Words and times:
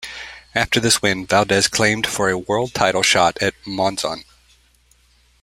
After 0.55 0.79
this 0.79 1.03
win, 1.03 1.27
Valdez 1.27 1.67
claimed 1.67 2.07
for 2.07 2.31
a 2.31 2.35
world 2.39 2.73
title 2.73 3.03
shot 3.03 3.37
at 3.39 3.53
Monzon. 3.67 4.23